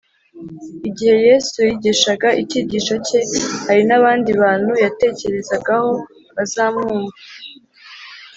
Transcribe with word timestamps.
igihe 0.89 1.15
yesu 1.27 1.57
yigishaga 1.67 2.29
icyigisho 2.41 2.95
cye 3.07 3.19
hari 3.65 3.81
abandi 3.99 4.29
bantu 4.41 4.71
yatekerezagaho 4.83 5.91
bazamwumva 6.35 7.17